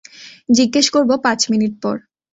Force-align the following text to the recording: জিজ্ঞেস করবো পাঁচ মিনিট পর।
জিজ্ঞেস 0.49 0.87
করবো 0.89 1.13
পাঁচ 1.25 1.39
মিনিট 1.51 1.73
পর। 1.83 1.95